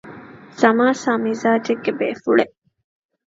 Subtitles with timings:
[0.61, 2.55] ސަމާސާ މިޒާޖެއްގެ ބޭފުޅެއް